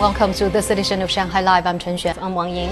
Welcome 0.00 0.32
to 0.32 0.48
this 0.48 0.70
edition 0.70 1.02
of 1.02 1.10
Shanghai 1.10 1.42
Live. 1.42 1.66
I'm 1.66 1.78
Chen 1.78 1.94
Xuan. 1.94 2.16
I'm 2.22 2.34
Wang 2.34 2.56
Ying. 2.56 2.70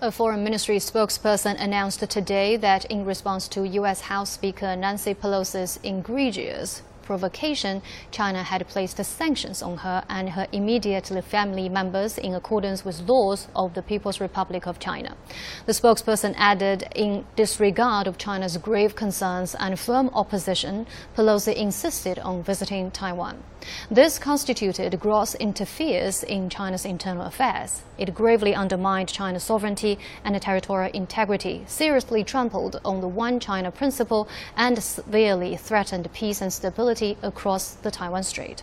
A 0.00 0.12
foreign 0.12 0.44
ministry 0.44 0.76
spokesperson 0.76 1.60
announced 1.60 2.08
today 2.08 2.56
that 2.56 2.84
in 2.84 3.04
response 3.04 3.48
to 3.48 3.64
U.S. 3.66 4.02
House 4.02 4.30
Speaker 4.30 4.76
Nancy 4.76 5.12
Pelosi's 5.12 5.80
egregious 5.82 6.82
provocation, 7.08 7.80
China 8.10 8.42
had 8.42 8.68
placed 8.68 9.02
sanctions 9.02 9.62
on 9.62 9.78
her 9.78 10.04
and 10.10 10.30
her 10.36 10.46
immediate 10.52 11.08
family 11.24 11.66
members 11.68 12.18
in 12.18 12.34
accordance 12.34 12.84
with 12.84 13.08
laws 13.08 13.48
of 13.56 13.72
the 13.72 13.82
People's 13.82 14.20
Republic 14.20 14.66
of 14.66 14.78
China. 14.78 15.16
The 15.64 15.72
spokesperson 15.72 16.34
added, 16.36 16.80
in 16.94 17.24
disregard 17.34 18.06
of 18.06 18.18
China's 18.18 18.58
grave 18.58 18.94
concerns 18.94 19.54
and 19.54 19.80
firm 19.80 20.10
opposition, 20.12 20.86
Pelosi 21.16 21.54
insisted 21.54 22.18
on 22.18 22.42
visiting 22.42 22.90
Taiwan. 22.90 23.42
This 23.90 24.18
constituted 24.18 25.00
gross 25.00 25.34
interference 25.34 26.22
in 26.22 26.50
China's 26.50 26.84
internal 26.84 27.26
affairs. 27.26 27.82
It 27.96 28.14
gravely 28.14 28.54
undermined 28.54 29.08
China's 29.08 29.42
sovereignty 29.42 29.98
and 30.24 30.40
territorial 30.40 30.92
integrity, 30.94 31.64
seriously 31.66 32.22
trampled 32.22 32.80
on 32.84 33.00
the 33.00 33.08
One 33.08 33.40
China 33.40 33.70
principle, 33.70 34.28
and 34.56 34.82
severely 34.82 35.56
threatened 35.56 36.12
peace 36.12 36.40
and 36.40 36.52
stability 36.52 36.97
across 37.22 37.74
the 37.74 37.90
Taiwan 37.90 38.22
Strait. 38.22 38.62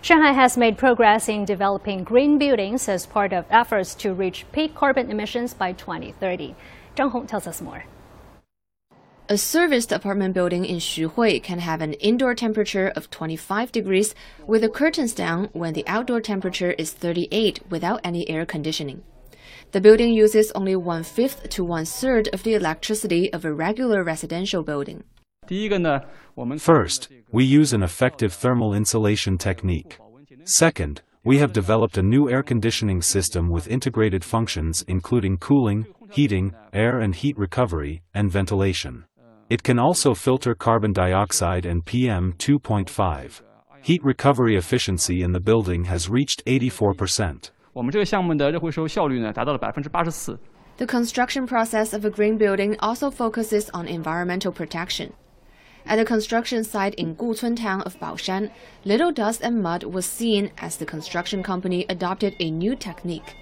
Shanghai 0.00 0.32
has 0.32 0.56
made 0.56 0.78
progress 0.78 1.28
in 1.28 1.44
developing 1.44 2.04
green 2.04 2.38
buildings 2.38 2.88
as 2.88 3.06
part 3.06 3.32
of 3.32 3.44
efforts 3.50 3.94
to 3.96 4.14
reach 4.14 4.46
peak 4.52 4.74
carbon 4.74 5.10
emissions 5.10 5.54
by 5.54 5.72
2030. 5.72 6.54
Zhang 6.96 7.10
Hong 7.10 7.26
tells 7.26 7.46
us 7.46 7.60
more. 7.60 7.84
A 9.28 9.36
serviced 9.36 9.92
apartment 9.92 10.32
building 10.32 10.64
in 10.64 10.78
Xuhui 10.78 11.42
can 11.42 11.58
have 11.58 11.82
an 11.82 11.92
indoor 11.94 12.34
temperature 12.34 12.88
of 12.88 13.10
25 13.10 13.70
degrees 13.70 14.14
with 14.46 14.62
the 14.62 14.70
curtains 14.70 15.12
down 15.12 15.50
when 15.52 15.74
the 15.74 15.86
outdoor 15.86 16.20
temperature 16.22 16.72
is 16.72 16.92
38 16.92 17.60
without 17.68 18.00
any 18.02 18.28
air 18.30 18.46
conditioning. 18.46 19.02
The 19.72 19.82
building 19.82 20.14
uses 20.14 20.50
only 20.52 20.76
one 20.76 21.02
fifth 21.02 21.50
to 21.50 21.62
one 21.62 21.84
third 21.84 22.28
of 22.32 22.42
the 22.42 22.54
electricity 22.54 23.30
of 23.30 23.44
a 23.44 23.52
regular 23.52 24.02
residential 24.02 24.62
building. 24.62 25.04
First, 26.58 27.08
we 27.32 27.44
use 27.44 27.72
an 27.72 27.82
effective 27.82 28.32
thermal 28.32 28.74
insulation 28.74 29.38
technique. 29.38 29.98
Second, 30.44 31.02
we 31.24 31.38
have 31.38 31.52
developed 31.52 31.98
a 31.98 32.02
new 32.02 32.30
air 32.30 32.42
conditioning 32.42 33.02
system 33.02 33.50
with 33.50 33.68
integrated 33.68 34.24
functions 34.24 34.84
including 34.88 35.36
cooling, 35.38 35.86
heating, 36.10 36.54
air 36.72 37.00
and 37.00 37.14
heat 37.14 37.36
recovery, 37.36 38.02
and 38.14 38.30
ventilation. 38.30 39.04
It 39.50 39.62
can 39.62 39.78
also 39.78 40.14
filter 40.14 40.54
carbon 40.54 40.92
dioxide 40.92 41.66
and 41.66 41.84
PM 41.84 42.34
2.5. 42.34 43.40
Heat 43.82 44.04
recovery 44.04 44.56
efficiency 44.56 45.22
in 45.22 45.32
the 45.32 45.40
building 45.40 45.84
has 45.84 46.08
reached 46.08 46.44
84%. 46.44 47.50
The 50.76 50.86
construction 50.86 51.46
process 51.46 51.92
of 51.92 52.04
a 52.04 52.10
green 52.10 52.38
building 52.38 52.76
also 52.80 53.10
focuses 53.10 53.70
on 53.70 53.88
environmental 53.88 54.52
protection. 54.52 55.12
At 55.88 55.96
the 55.96 56.04
construction 56.04 56.64
site 56.64 56.94
in 56.96 57.16
Gucun 57.16 57.56
town 57.56 57.80
of 57.80 57.98
Baoshan, 57.98 58.50
little 58.84 59.10
dust 59.10 59.40
and 59.42 59.62
mud 59.62 59.84
was 59.84 60.04
seen 60.04 60.50
as 60.58 60.76
the 60.76 60.84
construction 60.84 61.42
company 61.42 61.86
adopted 61.88 62.36
a 62.40 62.50
new 62.50 62.76
technique. 62.76 63.36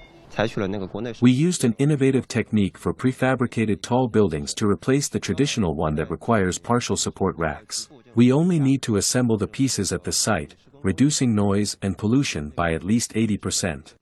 We 1.20 1.32
used 1.32 1.64
an 1.64 1.74
innovative 1.78 2.28
technique 2.28 2.78
for 2.78 2.94
prefabricated 2.94 3.82
tall 3.82 4.06
buildings 4.06 4.54
to 4.54 4.68
replace 4.68 5.08
the 5.08 5.18
traditional 5.18 5.74
one 5.74 5.96
that 5.96 6.08
requires 6.08 6.56
partial 6.56 6.96
support 6.96 7.34
racks. 7.36 7.88
We 8.14 8.30
only 8.30 8.60
need 8.60 8.82
to 8.82 8.96
assemble 8.96 9.38
the 9.38 9.48
pieces 9.48 9.92
at 9.92 10.04
the 10.04 10.12
site, 10.12 10.54
reducing 10.84 11.34
noise 11.34 11.76
and 11.82 11.98
pollution 11.98 12.50
by 12.50 12.74
at 12.74 12.84
least 12.84 13.12
80%. 13.14 13.94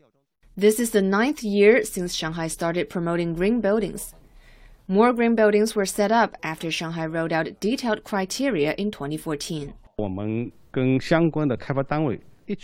This 0.54 0.78
is 0.78 0.90
the 0.90 1.00
ninth 1.00 1.42
year 1.42 1.82
since 1.82 2.14
Shanghai 2.14 2.48
started 2.48 2.90
promoting 2.90 3.32
green 3.34 3.62
buildings. 3.62 4.14
More 4.86 5.14
green 5.14 5.34
buildings 5.34 5.74
were 5.74 5.86
set 5.86 6.12
up 6.12 6.36
after 6.42 6.70
Shanghai 6.70 7.06
rolled 7.06 7.32
out 7.32 7.58
detailed 7.58 8.04
criteria 8.04 8.74
in 8.74 8.90
2014. 8.90 9.72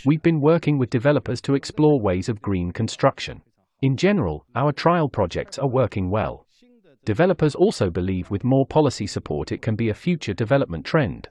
We've 0.05 0.21
been 0.21 0.39
working 0.39 0.77
with 0.77 0.91
developers 0.91 1.41
to 1.41 1.55
explore 1.55 1.99
ways 1.99 2.29
of 2.29 2.39
green 2.39 2.71
construction. 2.73 3.41
In 3.81 3.97
general, 3.97 4.45
our 4.53 4.71
trial 4.71 5.09
projects 5.09 5.57
are 5.57 5.67
working 5.67 6.11
well. 6.11 6.45
Developers 7.05 7.55
also 7.55 7.89
believe 7.89 8.29
with 8.29 8.43
more 8.43 8.67
policy 8.67 9.07
support 9.07 9.51
it 9.51 9.63
can 9.63 9.75
be 9.75 9.89
a 9.89 9.95
future 9.95 10.35
development 10.35 10.85
trend. 10.85 11.27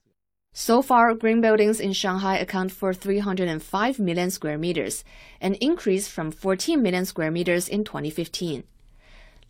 So 0.52 0.82
far, 0.82 1.14
green 1.14 1.40
buildings 1.40 1.78
in 1.78 1.92
Shanghai 1.92 2.36
account 2.38 2.72
for 2.72 2.92
305 2.92 4.00
million 4.00 4.32
square 4.32 4.58
meters, 4.58 5.04
an 5.40 5.54
increase 5.60 6.08
from 6.08 6.32
14 6.32 6.82
million 6.82 7.04
square 7.04 7.30
meters 7.30 7.68
in 7.68 7.84
2015. 7.84 8.64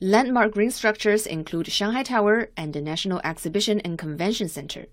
Landmark 0.03 0.53
green 0.53 0.71
structures 0.71 1.27
include 1.27 1.71
Shanghai 1.71 2.03
Tower 2.03 2.49
and 2.57 2.73
the 2.73 2.81
National 2.81 3.21
Exhibition 3.23 3.81
and 3.81 3.99
Convention 3.99 4.49
Center. 4.49 4.87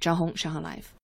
Zhang 0.00 0.16
Hong, 0.16 0.34
Shanghai 0.34 0.60
Live. 0.60 0.94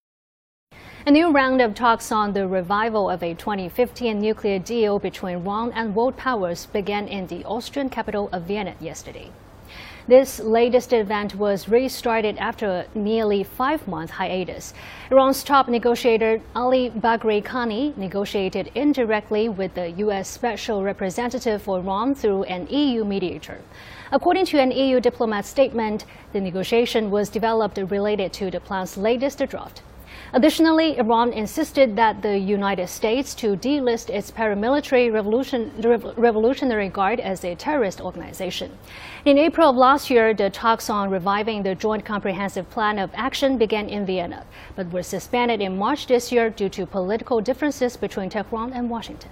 A 1.04 1.10
new 1.10 1.30
round 1.30 1.60
of 1.60 1.74
talks 1.74 2.10
on 2.10 2.32
the 2.32 2.48
revival 2.48 3.10
of 3.10 3.22
a 3.22 3.34
2015 3.34 4.18
nuclear 4.18 4.58
deal 4.58 4.98
between 4.98 5.36
Iran 5.36 5.72
and 5.72 5.94
world 5.94 6.16
powers 6.16 6.64
began 6.64 7.06
in 7.06 7.26
the 7.26 7.44
Austrian 7.44 7.90
capital 7.90 8.30
of 8.32 8.44
Vienna 8.44 8.74
yesterday. 8.80 9.30
This 10.08 10.38
latest 10.38 10.92
event 10.92 11.34
was 11.34 11.68
restarted 11.68 12.36
after 12.38 12.66
a 12.66 12.86
nearly 12.94 13.42
five-month 13.42 14.10
hiatus. 14.10 14.72
Iran's 15.10 15.42
top 15.42 15.68
negotiator 15.68 16.40
Ali 16.54 16.90
Bagheri 16.90 17.42
Kani 17.42 17.96
negotiated 17.96 18.70
indirectly 18.74 19.48
with 19.48 19.74
the 19.74 19.90
U.S. 20.04 20.28
Special 20.28 20.84
Representative 20.84 21.62
for 21.62 21.78
Iran 21.78 22.14
through 22.14 22.44
an 22.44 22.68
EU 22.68 23.04
mediator. 23.04 23.60
According 24.12 24.46
to 24.46 24.60
an 24.60 24.70
EU 24.70 25.00
diplomat 25.00 25.44
statement, 25.44 26.04
the 26.32 26.40
negotiation 26.40 27.10
was 27.10 27.28
developed 27.28 27.78
related 27.78 28.32
to 28.34 28.50
the 28.50 28.60
plan's 28.60 28.96
latest 28.96 29.38
draft. 29.48 29.82
Additionally, 30.32 30.98
Iran 30.98 31.32
insisted 31.32 31.96
that 31.96 32.22
the 32.22 32.38
United 32.38 32.88
States 32.88 33.34
to 33.36 33.56
delist 33.56 34.10
its 34.10 34.30
paramilitary 34.30 35.12
revolution, 35.12 35.72
Revolutionary 36.16 36.88
Guard 36.88 37.20
as 37.20 37.44
a 37.44 37.54
terrorist 37.54 38.00
organization. 38.00 38.70
In 39.24 39.38
April 39.38 39.70
of 39.70 39.76
last 39.76 40.10
year, 40.10 40.34
the 40.34 40.50
talks 40.50 40.90
on 40.90 41.10
reviving 41.10 41.62
the 41.62 41.74
Joint 41.74 42.04
Comprehensive 42.04 42.68
Plan 42.70 42.98
of 42.98 43.10
Action 43.14 43.58
began 43.58 43.88
in 43.88 44.04
Vienna, 44.06 44.44
but 44.74 44.90
were 44.92 45.02
suspended 45.02 45.60
in 45.60 45.78
March 45.78 46.06
this 46.06 46.32
year 46.32 46.50
due 46.50 46.68
to 46.70 46.86
political 46.86 47.40
differences 47.40 47.96
between 47.96 48.30
Tehran 48.30 48.72
and 48.72 48.90
Washington. 48.90 49.30